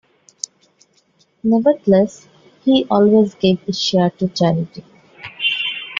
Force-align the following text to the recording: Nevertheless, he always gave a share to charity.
Nevertheless, 1.43 2.27
he 2.63 2.87
always 2.89 3.35
gave 3.35 3.61
a 3.69 3.73
share 3.73 4.09
to 4.09 4.29
charity. 4.29 4.83